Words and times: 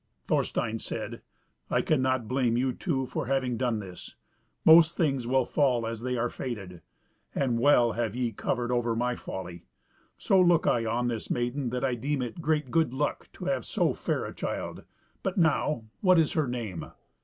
Thorstein 0.25 0.79
said: 0.79 1.21
"I 1.69 1.83
cannot 1.83 2.27
blame 2.27 2.57
you 2.57 2.73
two 2.73 3.05
for 3.05 3.27
having 3.27 3.55
done 3.55 3.77
this; 3.77 4.15
most 4.65 4.97
things 4.97 5.27
will 5.27 5.45
fall 5.45 5.85
as 5.85 6.01
they 6.01 6.17
are 6.17 6.27
fated, 6.27 6.81
and 7.35 7.59
well 7.59 7.91
have 7.91 8.15
ye 8.15 8.31
covered 8.31 8.71
over 8.71 8.95
my 8.95 9.15
folly: 9.15 9.61
so 10.17 10.39
look 10.41 10.65
I 10.65 10.87
on 10.87 11.07
this 11.07 11.29
maiden 11.29 11.69
that 11.69 11.85
I 11.85 11.93
deem 11.93 12.23
it 12.23 12.41
great 12.41 12.71
good 12.71 12.95
luck 12.95 13.29
to 13.33 13.45
have 13.45 13.63
so 13.63 13.93
fair 13.93 14.25
a 14.25 14.33
child. 14.33 14.85
But 15.21 15.37
now, 15.37 15.83
what 15.99 16.17
is 16.17 16.33
her 16.33 16.47
name?" 16.47 16.87